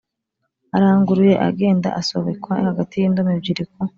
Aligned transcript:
aranguruye 0.75 1.35
agenda 1.47 1.87
asobekwa 2.01 2.53
hagati 2.67 2.93
y'indomo 2.97 3.31
ebyiri 3.37 3.63
ku 3.71 3.79